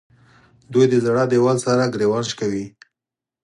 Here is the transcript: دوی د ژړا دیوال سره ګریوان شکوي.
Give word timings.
دوی 0.71 0.85
د 0.89 0.93
ژړا 1.03 1.23
دیوال 1.31 1.57
سره 1.65 1.91
ګریوان 1.93 2.23
شکوي. 2.31 2.65